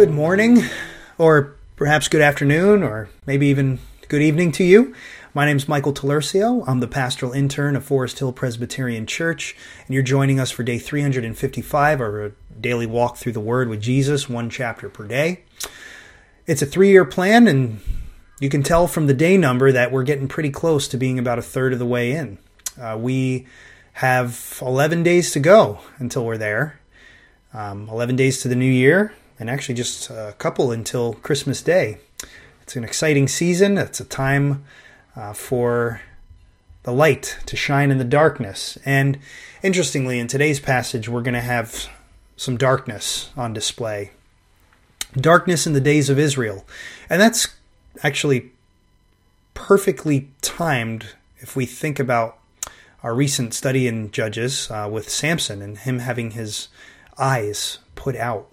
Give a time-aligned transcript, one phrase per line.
[0.00, 0.64] Good morning,
[1.18, 4.94] or perhaps good afternoon, or maybe even good evening to you.
[5.34, 6.64] My name is Michael Talercio.
[6.66, 9.54] I'm the pastoral intern of Forest Hill Presbyterian Church,
[9.86, 14.26] and you're joining us for day 355, our daily walk through the Word with Jesus,
[14.26, 15.42] one chapter per day.
[16.46, 17.80] It's a three year plan, and
[18.40, 21.38] you can tell from the day number that we're getting pretty close to being about
[21.38, 22.38] a third of the way in.
[22.80, 23.46] Uh, we
[23.92, 26.80] have 11 days to go until we're there,
[27.52, 31.98] um, 11 days to the new year, and actually just a couple until Christmas Day.
[32.62, 33.78] It's an exciting season.
[33.78, 34.64] It's a time
[35.16, 36.02] uh, for
[36.82, 38.78] the light to shine in the darkness.
[38.84, 39.18] And
[39.62, 41.88] interestingly, in today's passage, we're going to have
[42.36, 44.10] some darkness on display.
[45.14, 46.66] Darkness in the days of Israel.
[47.08, 47.48] And that's
[48.02, 48.52] actually
[49.54, 52.38] perfectly timed if we think about
[53.02, 56.68] our recent study in Judges uh, with Samson and him having his
[57.18, 58.49] eyes put out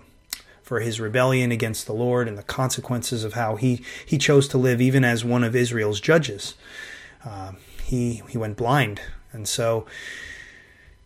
[0.68, 4.58] for his rebellion against the Lord and the consequences of how he, he chose to
[4.58, 6.56] live even as one of Israel's judges.
[7.24, 7.54] Uh,
[7.86, 9.00] he, he went blind.
[9.32, 9.86] And so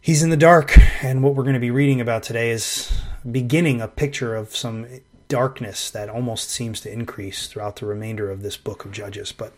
[0.02, 0.76] he's in the dark.
[1.04, 2.92] And what we're going to be reading about today is
[3.30, 4.88] beginning a picture of some
[5.28, 9.32] darkness that almost seems to increase throughout the remainder of this book of Judges.
[9.32, 9.54] But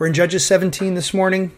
[0.00, 1.52] we're in Judges 17 this morning.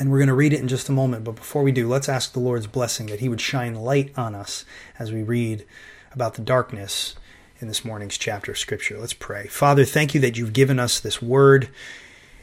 [0.00, 1.24] And we're going to read it in just a moment.
[1.24, 4.34] But before we do, let's ask the Lord's blessing that He would shine light on
[4.34, 4.64] us
[4.98, 5.66] as we read
[6.14, 7.14] about the darkness
[7.60, 8.98] in this morning's chapter of Scripture.
[8.98, 9.46] Let's pray.
[9.46, 11.68] Father, thank you that you've given us this word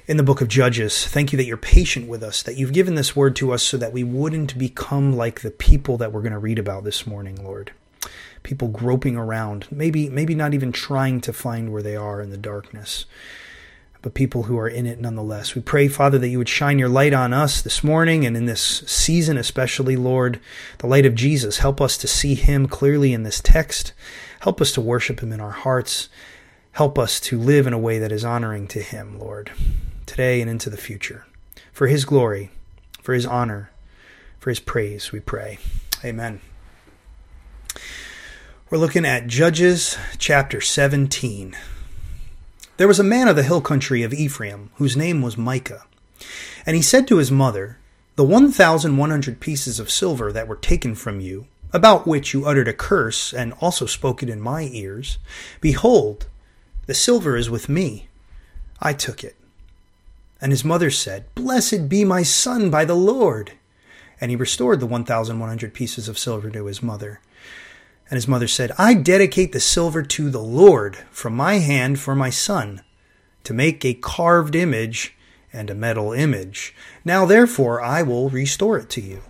[0.08, 1.08] in the book of Judges.
[1.08, 3.78] Thank you that you're patient with us, that you've given this word to us so
[3.78, 7.42] that we wouldn't become like the people that we're going to read about this morning,
[7.44, 7.72] Lord.
[8.44, 12.38] People groping around, maybe maybe not even trying to find where they are in the
[12.38, 13.06] darkness,
[14.02, 15.54] but people who are in it nonetheless.
[15.54, 18.46] We pray, Father, that you would shine your light on us this morning and in
[18.46, 20.40] this season, especially, Lord,
[20.80, 21.60] the light of Jesus.
[21.60, 23.94] Help us to see him clearly in this text.
[24.40, 26.10] Help us to worship him in our hearts.
[26.74, 29.52] Help us to live in a way that is honoring to him, Lord,
[30.06, 31.26] today and into the future.
[31.72, 32.50] For his glory,
[33.02, 33.70] for his honor,
[34.40, 35.60] for his praise, we pray.
[36.04, 36.42] Amen.
[38.72, 41.56] We're looking at Judges chapter 17.
[42.82, 45.86] There was a man of the hill country of Ephraim, whose name was Micah.
[46.66, 47.78] And he said to his mother,
[48.16, 52.34] The one thousand one hundred pieces of silver that were taken from you, about which
[52.34, 55.20] you uttered a curse, and also spoke it in my ears,
[55.60, 56.26] behold,
[56.88, 58.08] the silver is with me.
[58.82, 59.36] I took it.
[60.42, 63.52] And his mother said, Blessed be my son by the Lord.
[64.20, 67.22] And he restored the one thousand one hundred pieces of silver to his mother.
[68.12, 72.14] And his mother said, I dedicate the silver to the Lord from my hand for
[72.14, 72.84] my son,
[73.46, 75.16] to make a carved image
[75.54, 76.76] and a metal image.
[77.06, 79.22] Now therefore I will restore it to you.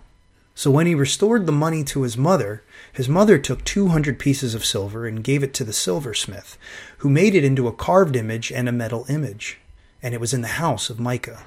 [0.56, 4.52] So when he restored the money to his mother, his mother took two hundred pieces
[4.52, 6.58] of silver and gave it to the silversmith,
[6.98, 9.58] who made it into a carved image and a metal image.
[10.02, 11.44] And it was in the house of Micah.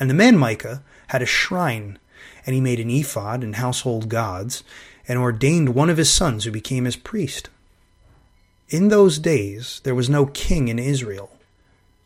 [0.00, 2.00] And the man Micah had a shrine,
[2.44, 4.64] and he made an ephod and household gods,
[5.08, 7.48] and ordained one of his sons who became his priest.
[8.68, 11.30] In those days there was no king in Israel.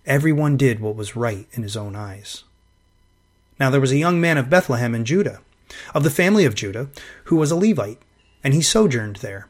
[0.07, 2.45] Everyone did what was right in his own eyes.
[3.59, 5.41] Now there was a young man of Bethlehem in Judah,
[5.95, 6.89] of the family of Judah,
[7.25, 8.01] who was a Levite,
[8.43, 9.49] and he sojourned there.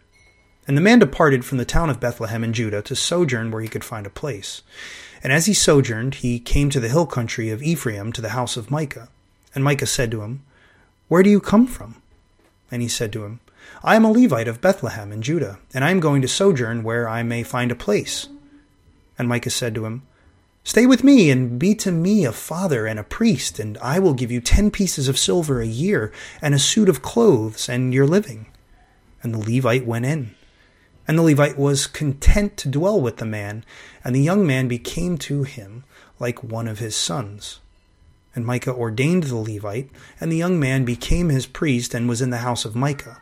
[0.67, 3.69] And the man departed from the town of Bethlehem in Judah to sojourn where he
[3.69, 4.63] could find a place.
[5.23, 8.57] And as he sojourned, he came to the hill country of Ephraim to the house
[8.57, 9.09] of Micah.
[9.55, 10.43] And Micah said to him,
[11.09, 12.02] Where do you come from?
[12.73, 13.41] And he said to him,
[13.85, 17.07] I am a Levite of Bethlehem in Judah, and I am going to sojourn where
[17.09, 18.29] I may find a place.
[19.19, 20.03] And Micah said to him,
[20.65, 24.15] Stay with me, and be to me a father and a priest, and I will
[24.15, 28.07] give you ten pieces of silver a year, and a suit of clothes, and your
[28.07, 28.47] living.
[29.23, 30.35] And the Levite went in.
[31.07, 33.65] And the Levite was content to dwell with the man,
[34.03, 35.85] and the young man became to him
[36.19, 37.61] like one of his sons.
[38.35, 39.91] And Micah ordained the Levite,
[40.21, 43.21] and the young man became his priest and was in the house of Micah.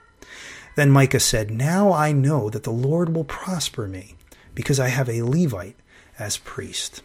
[0.76, 4.16] Then Micah said, Now I know that the Lord will prosper me,
[4.54, 5.76] because I have a Levite
[6.18, 7.02] as priest.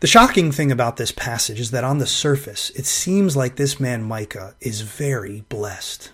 [0.00, 3.80] The shocking thing about this passage is that on the surface, it seems like this
[3.80, 6.10] man Micah is very blessed.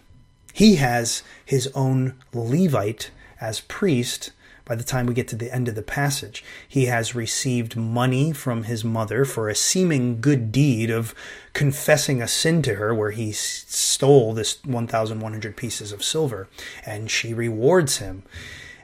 [0.55, 3.11] He has his own Levite
[3.41, 4.31] as priest
[4.65, 6.43] by the time we get to the end of the passage.
[6.67, 11.15] He has received money from his mother for a seeming good deed of
[11.53, 16.49] confessing a sin to her where he stole this 1,100 pieces of silver,
[16.87, 18.23] and she rewards him.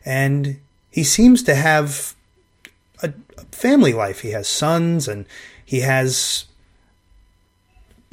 [0.04, 0.60] And
[0.90, 2.14] he seems to have
[3.02, 3.12] a
[3.52, 4.20] family life.
[4.20, 5.26] He has sons and
[5.64, 6.44] he has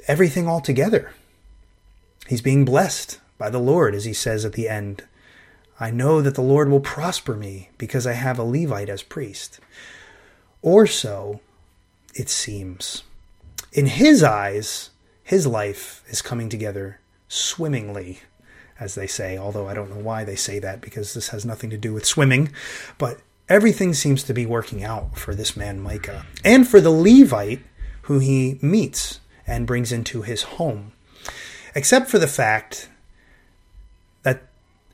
[0.08, 1.14] everything all together.
[2.28, 5.04] He's being blessed by the Lord, as he says at the end
[5.80, 9.60] I know that the Lord will prosper me because I have a Levite as priest.
[10.62, 11.42] Or so
[12.16, 13.04] it seems.
[13.74, 14.90] In his eyes,
[15.24, 18.22] his life is coming together swimmingly,
[18.80, 21.70] as they say, although I don't know why they say that because this has nothing
[21.70, 22.52] to do with swimming.
[22.98, 27.62] But everything seems to be working out for this man, Micah, and for the Levite
[28.04, 30.94] who he meets and brings into his home,
[31.76, 32.90] except for the fact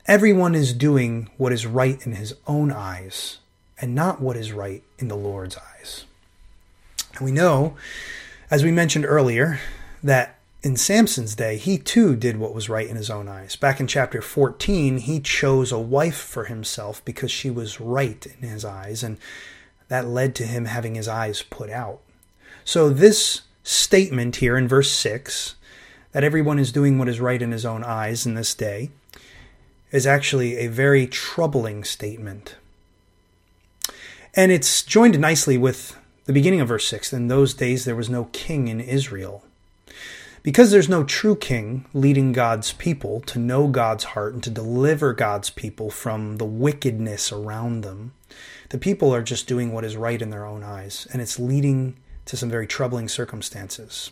[0.06, 3.38] everyone is doing what is right in his own eyes
[3.80, 6.04] and not what is right in the Lord's eyes.
[7.16, 7.76] And we know,
[8.50, 9.60] as we mentioned earlier,
[10.02, 13.56] that in Samson's day, he too did what was right in his own eyes.
[13.56, 18.48] Back in chapter 14, he chose a wife for himself because she was right in
[18.48, 19.18] his eyes, and
[19.88, 22.00] that led to him having his eyes put out.
[22.64, 25.54] So, this statement here in verse 6
[26.12, 28.90] that everyone is doing what is right in his own eyes in this day
[29.94, 32.56] is actually a very troubling statement.
[34.34, 38.10] And it's joined nicely with the beginning of verse 6 In those days there was
[38.10, 39.44] no king in Israel.
[40.42, 45.12] Because there's no true king leading God's people to know God's heart and to deliver
[45.12, 48.14] God's people from the wickedness around them,
[48.70, 51.96] the people are just doing what is right in their own eyes, and it's leading
[52.24, 54.10] to some very troubling circumstances.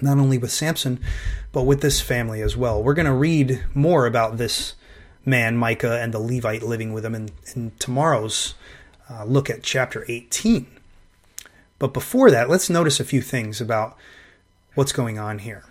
[0.00, 1.00] Not only with Samson,
[1.52, 2.82] but with this family as well.
[2.82, 4.74] We're going to read more about this
[5.24, 8.54] man, Micah, and the Levite living with him in, in tomorrow's
[9.10, 10.66] uh, look at chapter 18.
[11.78, 13.96] But before that, let's notice a few things about
[14.74, 15.64] what's going on here.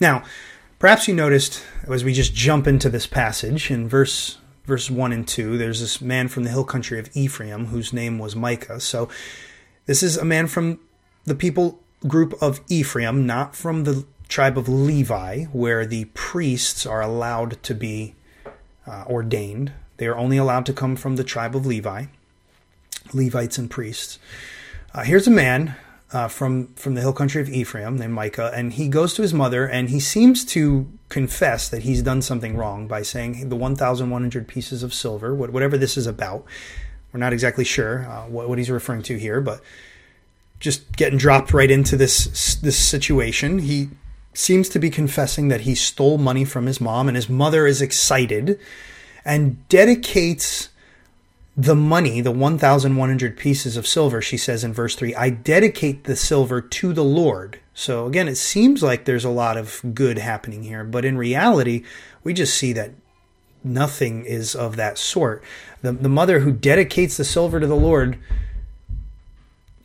[0.00, 0.24] Now,
[0.78, 5.26] perhaps you noticed as we just jump into this passage in verse verse 1 and
[5.26, 8.80] 2, there's this man from the hill country of Ephraim whose name was Micah.
[8.80, 9.08] So
[9.86, 10.78] this is a man from
[11.24, 17.02] the people group of Ephraim, not from the tribe of Levi, where the priests are
[17.02, 18.14] allowed to be
[18.86, 19.72] uh, ordained.
[19.98, 22.06] They are only allowed to come from the tribe of Levi,
[23.12, 24.18] Levites and priests.
[24.94, 25.76] Uh, here's a man
[26.12, 29.32] uh, from from the hill country of Ephraim named Micah, and he goes to his
[29.32, 34.48] mother, and he seems to confess that he's done something wrong by saying the 1,100
[34.48, 36.44] pieces of silver, whatever this is about.
[37.12, 39.60] We're not exactly sure uh, what, what he's referring to here, but
[40.62, 43.58] just getting dropped right into this this situation.
[43.58, 43.90] He
[44.32, 47.82] seems to be confessing that he stole money from his mom, and his mother is
[47.82, 48.58] excited
[49.24, 50.70] and dedicates
[51.56, 56.16] the money, the 1,100 pieces of silver, she says in verse 3, I dedicate the
[56.16, 57.60] silver to the Lord.
[57.74, 61.84] So again, it seems like there's a lot of good happening here, but in reality,
[62.24, 62.92] we just see that
[63.62, 65.44] nothing is of that sort.
[65.82, 68.18] The, the mother who dedicates the silver to the Lord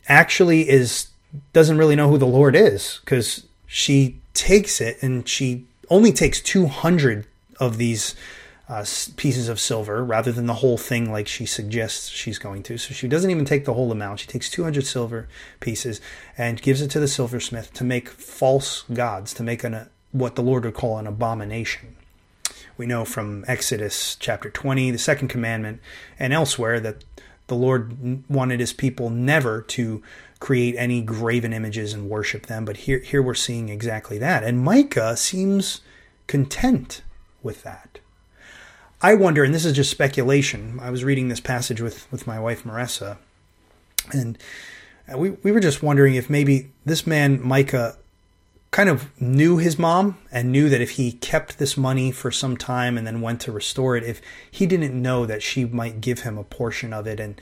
[0.08, 1.08] actually is
[1.52, 6.40] doesn't really know who the Lord is because she takes it and she only takes
[6.40, 7.26] 200
[7.60, 8.14] of these
[8.68, 8.84] uh,
[9.16, 12.76] pieces of silver rather than the whole thing like she suggests she's going to.
[12.76, 14.20] So she doesn't even take the whole amount.
[14.20, 15.28] She takes 200 silver
[15.60, 16.00] pieces
[16.36, 20.42] and gives it to the silversmith to make false gods, to make an, what the
[20.42, 21.96] Lord would call an abomination.
[22.76, 25.80] We know from Exodus chapter 20, the second commandment,
[26.18, 27.04] and elsewhere that
[27.48, 30.02] the Lord wanted his people never to
[30.38, 34.44] create any graven images and worship them, but here, here we're seeing exactly that.
[34.44, 35.80] And Micah seems
[36.26, 37.02] content
[37.42, 37.98] with that.
[39.00, 40.78] I wonder, and this is just speculation.
[40.80, 43.16] I was reading this passage with, with my wife Marissa,
[44.12, 44.38] and
[45.16, 47.96] we, we were just wondering if maybe this man, Micah,
[48.70, 52.56] kind of knew his mom and knew that if he kept this money for some
[52.56, 54.20] time and then went to restore it, if
[54.50, 57.40] he didn't know that she might give him a portion of it, and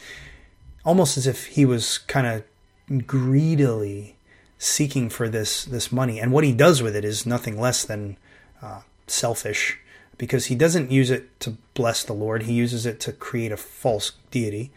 [0.85, 4.17] almost as if he was kind of greedily
[4.59, 6.21] seeking for this this money.
[6.21, 8.17] And what he does with it is nothing less than
[8.63, 9.79] uh, selfish
[10.19, 13.57] because he doesn't use it to bless the Lord, he uses it to create a
[13.57, 14.73] false deity.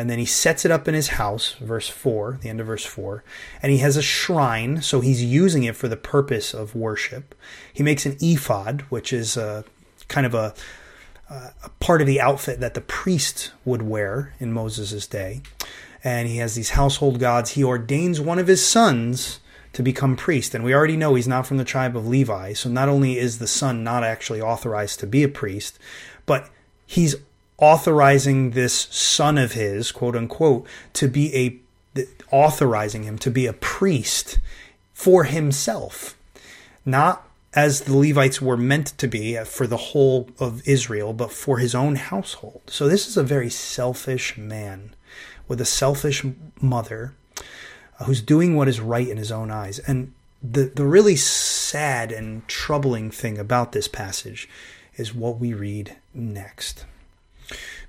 [0.00, 2.86] And then he sets it up in his house, verse 4, the end of verse
[2.86, 3.22] 4.
[3.62, 7.34] And he has a shrine, so he's using it for the purpose of worship.
[7.70, 9.62] He makes an ephod, which is a
[10.08, 10.54] kind of a,
[11.28, 15.42] a part of the outfit that the priest would wear in Moses' day.
[16.02, 17.50] And he has these household gods.
[17.50, 19.40] He ordains one of his sons
[19.74, 20.54] to become priest.
[20.54, 22.54] And we already know he's not from the tribe of Levi.
[22.54, 25.78] So not only is the son not actually authorized to be a priest,
[26.24, 26.48] but
[26.86, 27.16] he's
[27.60, 31.60] authorizing this son of his, quote unquote, to be a
[32.30, 34.38] authorizing him to be a priest
[34.92, 36.16] for himself,
[36.84, 41.58] not as the Levites were meant to be for the whole of Israel, but for
[41.58, 42.62] his own household.
[42.68, 44.94] So this is a very selfish man
[45.48, 46.24] with a selfish
[46.60, 47.14] mother
[47.98, 49.80] uh, who's doing what is right in his own eyes.
[49.80, 54.48] And the, the really sad and troubling thing about this passage
[54.96, 56.84] is what we read next.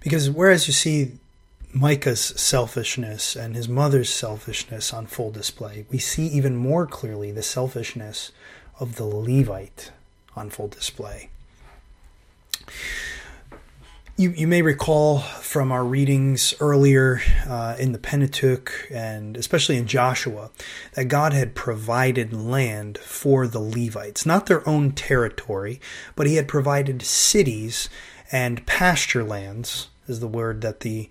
[0.02, 1.14] Because whereas you see
[1.74, 7.44] Micah's selfishness and his mother's selfishness on full display, we see even more clearly the
[7.44, 8.32] selfishness
[8.80, 9.92] of the Levite
[10.36, 11.30] on full display.
[14.18, 19.88] You, you may recall from our readings earlier uh, in the Pentateuch and especially in
[19.88, 20.52] Joshua
[20.94, 25.80] that God had provided land for the Levites, not their own territory,
[26.16, 27.90] but He had provided cities
[28.32, 31.10] and pasture lands, is the word that the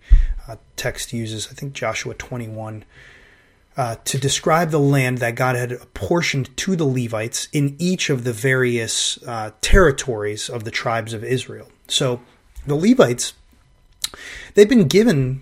[0.49, 1.49] uh, text uses.
[1.51, 2.85] I think Joshua 21.
[3.77, 8.25] Uh, to describe the land that God had apportioned to the Levites in each of
[8.25, 11.69] the various uh, territories of the tribes of Israel.
[11.87, 12.21] So
[12.67, 13.33] the Levites,
[14.55, 15.41] they've been given,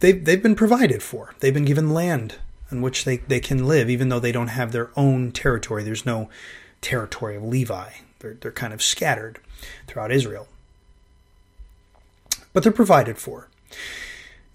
[0.00, 1.34] they've, they've been provided for.
[1.38, 2.34] They've been given land
[2.70, 5.82] in which they, they can live, even though they don't have their own territory.
[5.82, 6.28] There's no
[6.80, 7.90] territory of Levi.
[8.18, 9.38] They're, they're kind of scattered
[9.86, 10.48] throughout Israel.
[12.56, 13.50] But they're provided for.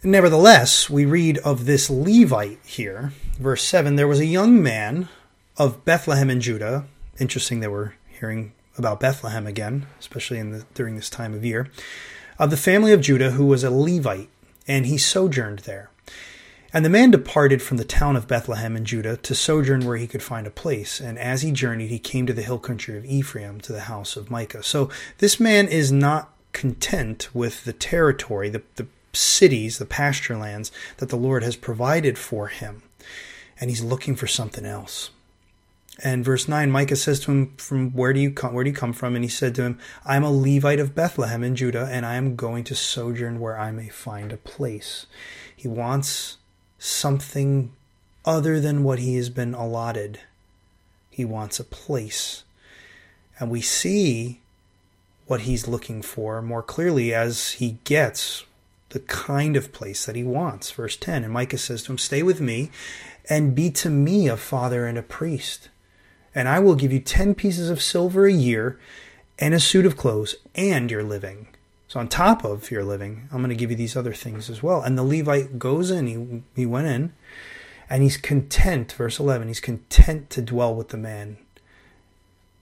[0.04, 5.08] Nevertheless, we read of this Levite here, verse 7 there was a young man
[5.56, 6.88] of Bethlehem in Judah.
[7.20, 11.70] Interesting that we're hearing about Bethlehem again, especially in the, during this time of year,
[12.40, 14.30] of the family of Judah who was a Levite,
[14.68, 15.92] and he sojourned there.
[16.74, 20.08] And the man departed from the town of Bethlehem in Judah to sojourn where he
[20.08, 21.00] could find a place.
[21.00, 24.16] And as he journeyed, he came to the hill country of Ephraim, to the house
[24.16, 24.64] of Micah.
[24.64, 24.90] So
[25.20, 31.10] this man is not content with the territory, the, the cities, the pasture lands that
[31.10, 32.84] the Lord has provided for him.
[33.60, 35.12] And he's looking for something else.
[36.04, 38.76] And verse 9, Micah says to him, From where do you come where do you
[38.76, 39.16] come from?
[39.16, 42.16] And he said to him, I am a Levite of Bethlehem in Judah, and I
[42.16, 45.06] am going to sojourn where I may find a place.
[45.56, 46.38] He wants
[46.80, 47.72] something
[48.26, 50.20] other than what he has been allotted.
[51.12, 52.44] He wants a place.
[53.40, 54.40] And we see
[55.32, 58.44] what he's looking for more clearly as he gets
[58.90, 60.70] the kind of place that he wants.
[60.72, 62.70] Verse 10 And Micah says to him, Stay with me
[63.30, 65.70] and be to me a father and a priest.
[66.36, 68.78] And I will give you 10 pieces of silver a year
[69.40, 71.48] and a suit of clothes and your living.
[71.88, 74.62] So, on top of your living, I'm going to give you these other things as
[74.62, 74.82] well.
[74.82, 77.14] And the Levite goes in, he, he went in,
[77.90, 81.38] and he's content, verse 11, he's content to dwell with the man.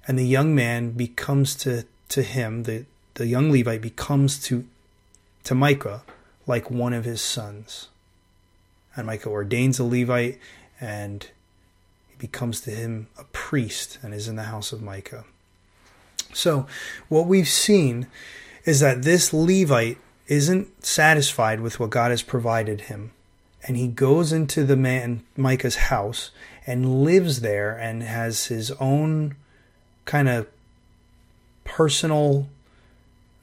[0.07, 2.85] And the young man becomes to, to him, the,
[3.15, 4.65] the young Levite becomes to,
[5.43, 6.03] to Micah
[6.47, 7.89] like one of his sons.
[8.95, 10.39] And Micah ordains a Levite,
[10.81, 11.23] and
[12.09, 15.25] he becomes to him a priest and is in the house of Micah.
[16.33, 16.67] So,
[17.07, 18.07] what we've seen
[18.65, 19.97] is that this Levite
[20.27, 23.11] isn't satisfied with what God has provided him.
[23.67, 26.31] And he goes into the man Micah's house
[26.65, 29.35] and lives there and has his own
[30.05, 30.47] kind of
[31.69, 32.47] personal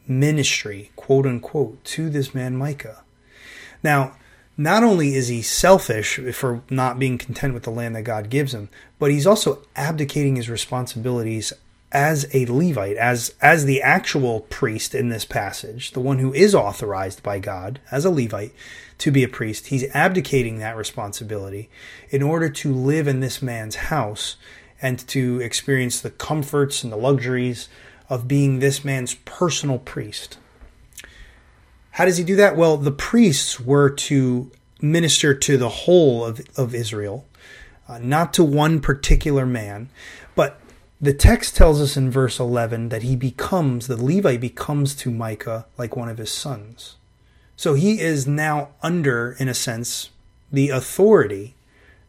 [0.08, 3.04] ministry, quote unquote, to this man Micah.
[3.82, 4.16] Now,
[4.56, 8.52] not only is he selfish for not being content with the land that God gives
[8.52, 8.68] him,
[8.98, 11.52] but he's also abdicating his responsibilities
[11.92, 16.54] as a Levite, as as the actual priest in this passage, the one who is
[16.54, 18.52] authorized by God as a Levite
[18.98, 19.68] to be a priest.
[19.68, 21.70] He's abdicating that responsibility
[22.10, 24.36] in order to live in this man's house
[24.82, 27.68] and to experience the comforts and the luxuries
[28.08, 30.38] of being this man's personal priest.
[31.92, 32.56] How does he do that?
[32.56, 37.26] Well, the priests were to minister to the whole of, of Israel,
[37.88, 39.88] uh, not to one particular man.
[40.34, 40.60] But
[41.00, 45.66] the text tells us in verse 11 that he becomes, the Levite becomes to Micah
[45.78, 46.96] like one of his sons.
[47.56, 50.10] So he is now under, in a sense,
[50.52, 51.54] the authority,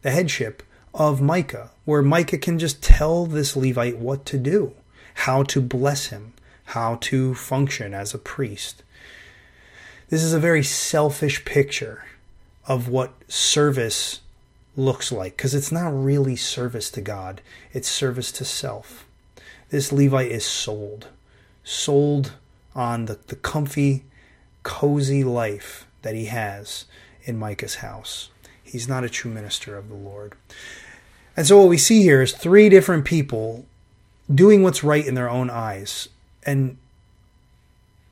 [0.02, 0.62] the headship
[0.92, 4.74] of Micah, where Micah can just tell this Levite what to do
[5.22, 6.32] how to bless him,
[6.66, 8.84] how to function as a priest.
[10.10, 12.04] This is a very selfish picture
[12.68, 14.20] of what service
[14.76, 17.40] looks like because it's not really service to God,
[17.72, 19.06] it's service to self.
[19.70, 21.08] This Levite is sold,
[21.64, 22.34] sold
[22.76, 24.04] on the, the comfy,
[24.62, 26.84] cozy life that he has
[27.24, 28.30] in Micah's house.
[28.62, 30.34] He's not a true minister of the Lord.
[31.36, 33.66] And so what we see here is three different people
[34.32, 36.08] doing what's right in their own eyes.
[36.44, 36.78] And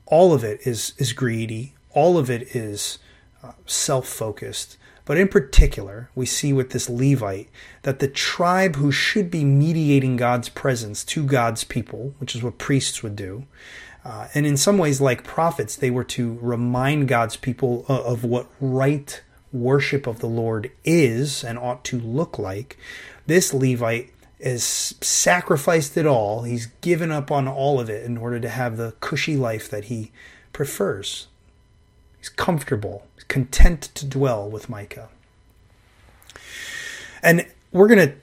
[0.05, 2.99] all of it is, is greedy, all of it is
[3.43, 4.77] uh, self focused.
[5.05, 7.49] But in particular, we see with this Levite
[7.83, 12.57] that the tribe who should be mediating God's presence to God's people, which is what
[12.57, 13.45] priests would do,
[14.07, 18.23] uh, and in some ways, like prophets, they were to remind God's people of, of
[18.23, 19.21] what right
[19.51, 22.77] worship of the Lord is and ought to look like.
[23.25, 24.09] This Levite
[24.43, 24.63] has
[25.01, 26.43] sacrificed it all.
[26.43, 29.85] He's given up on all of it in order to have the cushy life that
[29.85, 30.11] he
[30.53, 31.27] prefers.
[32.17, 35.09] He's comfortable, content to dwell with Micah.
[37.23, 38.15] And we're going to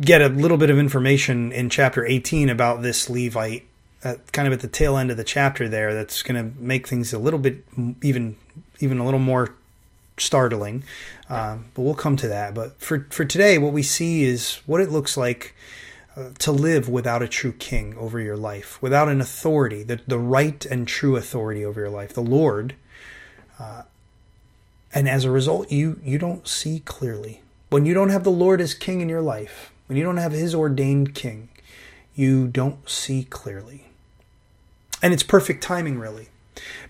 [0.00, 3.66] get a little bit of information in chapter 18 about this Levite,
[4.04, 5.92] uh, kind of at the tail end of the chapter there.
[5.92, 7.64] That's going to make things a little bit
[8.02, 8.36] even
[8.80, 9.54] even a little more
[10.20, 10.84] startling.
[11.28, 12.54] Um, but we'll come to that.
[12.54, 15.54] But for for today, what we see is what it looks like.
[16.16, 20.18] Uh, to live without a true king over your life, without an authority, the, the
[20.18, 22.74] right and true authority over your life, the Lord,
[23.60, 23.82] uh,
[24.92, 27.42] and as a result, you you don't see clearly.
[27.70, 30.32] When you don't have the Lord as king in your life, when you don't have
[30.32, 31.50] his ordained king,
[32.14, 33.84] you don't see clearly.
[35.02, 36.28] And it's perfect timing, really.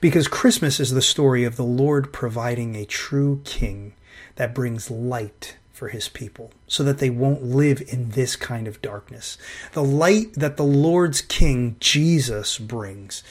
[0.00, 3.94] Because Christmas is the story of the Lord providing a true king
[4.36, 8.82] that brings light for his people so that they won't live in this kind of
[8.82, 9.38] darkness.
[9.72, 13.22] The light that the Lord's king, Jesus, brings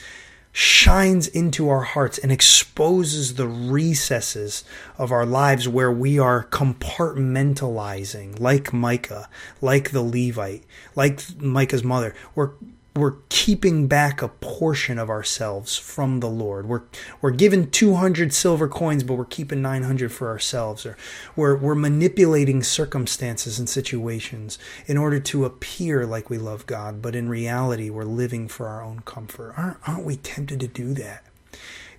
[0.50, 4.64] shines into our hearts and exposes the recesses
[4.96, 9.28] of our lives where we are compartmentalizing, like Micah,
[9.60, 10.64] like the Levite,
[10.96, 12.14] like Micah's mother.
[12.34, 12.50] We're
[12.98, 16.66] we're keeping back a portion of ourselves from the Lord.
[16.66, 16.82] We're
[17.20, 20.84] we're given 200 silver coins, but we're keeping 900 for ourselves.
[20.84, 20.96] Or
[21.36, 27.14] we're we're manipulating circumstances and situations in order to appear like we love God, but
[27.14, 29.54] in reality, we're living for our own comfort.
[29.56, 31.24] Aren't aren't we tempted to do that?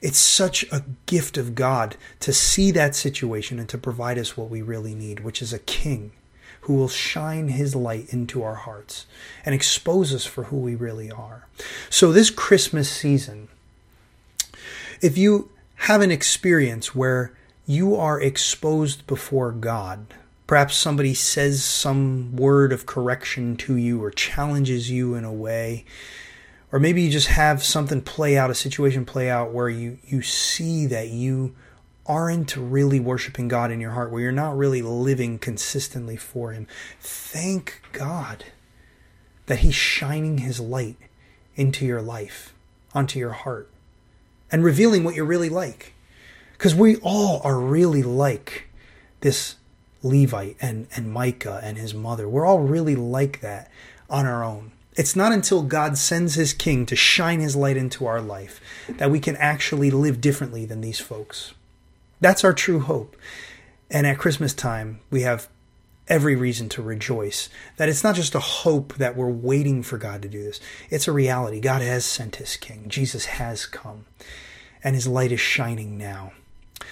[0.02, 4.50] It's such a gift of God to see that situation and to provide us what
[4.50, 6.12] we really need, which is a king
[6.62, 9.06] who will shine his light into our hearts
[9.46, 11.48] and expose us for who we really are.
[11.90, 13.48] So, this Christmas season,
[15.02, 17.34] if you have an experience where
[17.66, 20.08] you are exposed before God,
[20.48, 25.86] perhaps somebody says some word of correction to you or challenges you in a way,
[26.72, 30.22] or maybe you just have something play out, a situation play out where you, you
[30.22, 31.56] see that you
[32.10, 36.68] aren't really worshiping God in your heart, where you're not really living consistently for Him,
[37.00, 38.46] thank God
[39.46, 40.98] that He's shining His light
[41.56, 42.54] into your life,
[42.94, 43.70] onto your heart,
[44.52, 45.94] and revealing what you're really like.
[46.54, 48.68] Because we all are really like
[49.22, 49.56] this
[50.02, 52.28] Levite and, and Micah and his mother.
[52.28, 53.70] We're all really like that
[54.10, 54.72] on our own.
[54.96, 59.12] It's not until God sends his king to shine his light into our life that
[59.12, 61.54] we can actually live differently than these folks.
[62.20, 63.16] That's our true hope.
[63.90, 65.48] And at Christmas time, we have
[66.08, 70.22] every reason to rejoice that it's not just a hope that we're waiting for God
[70.24, 70.60] to do this.
[70.90, 71.60] It's a reality.
[71.60, 72.86] God has sent his king.
[72.88, 74.06] Jesus has come
[74.84, 76.34] and his light is shining now.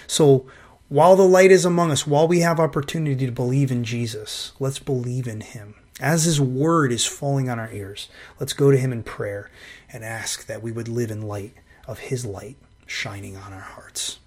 [0.06, 0.46] So
[0.88, 4.80] while the light is among us, while we have opportunity to believe in Jesus, let's
[4.80, 5.76] believe in him.
[6.00, 8.08] As his word is falling on our ears,
[8.40, 9.50] let's go to him in prayer
[9.92, 11.56] and ask that we would live in light
[11.88, 14.20] of his light shining on our hearts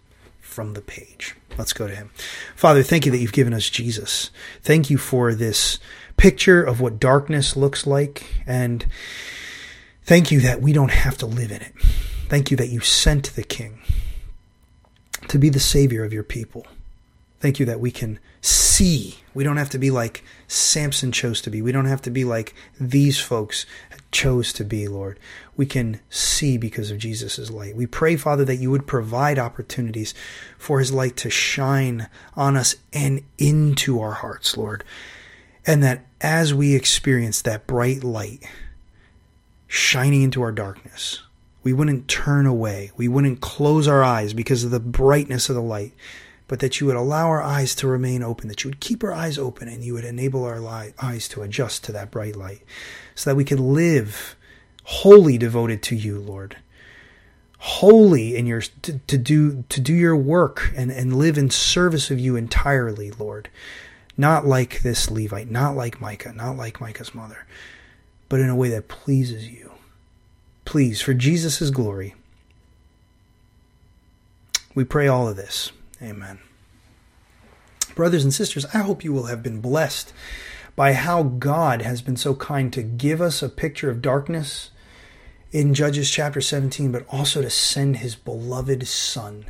[0.51, 1.37] from the page.
[1.57, 2.11] Let's go to him.
[2.57, 4.31] Father, thank you that you've given us Jesus.
[4.63, 5.79] Thank you for this
[6.17, 8.25] picture of what darkness looks like.
[8.47, 8.85] And
[10.05, 11.73] thank you that we don't have to live in it.
[12.29, 13.81] Thank you that you sent the King
[15.29, 16.67] to be the Savior of your people.
[17.41, 19.17] Thank you that we can see.
[19.33, 21.63] We don't have to be like Samson chose to be.
[21.63, 23.65] We don't have to be like these folks
[24.13, 25.19] chose to be, Lord.
[25.57, 27.77] We can see because of Jesus' light.
[27.77, 30.15] We pray, Father, that you would provide opportunities
[30.59, 34.85] for his light to shine on us and into our hearts, Lord.
[35.67, 38.43] And that as we experience that bright light
[39.67, 41.23] shining into our darkness,
[41.63, 42.91] we wouldn't turn away.
[42.97, 45.93] We wouldn't close our eyes because of the brightness of the light
[46.51, 49.13] but that you would allow our eyes to remain open, that you would keep our
[49.13, 50.61] eyes open and you would enable our
[51.01, 52.63] eyes to adjust to that bright light
[53.15, 54.35] so that we could live
[54.83, 56.57] wholly devoted to you, Lord.
[57.59, 62.11] Wholly in your to, to do to do your work and, and live in service
[62.11, 63.49] of you entirely, Lord.
[64.17, 67.47] Not like this Levite, not like Micah, not like Micah's mother,
[68.29, 69.71] but in a way that pleases you.
[70.65, 72.17] Please, for Jesus' glory,
[74.75, 75.71] we pray all of this.
[76.03, 76.39] Amen.
[77.95, 80.13] Brothers and sisters, I hope you will have been blessed
[80.77, 84.71] by how God has been so kind to give us a picture of darkness
[85.53, 89.47] in Judges chapter 17, but also to send his beloved Son,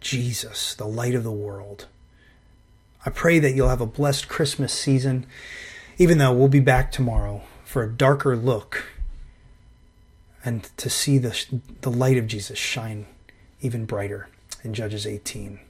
[0.00, 1.88] Jesus, the light of the world.
[3.04, 5.26] I pray that you'll have a blessed Christmas season,
[5.98, 8.84] even though we'll be back tomorrow for a darker look
[10.44, 11.44] and to see the,
[11.80, 13.06] the light of Jesus shine
[13.60, 14.28] even brighter
[14.62, 15.60] in Judges 18.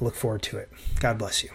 [0.00, 0.70] I look forward to it.
[1.00, 1.50] God bless you.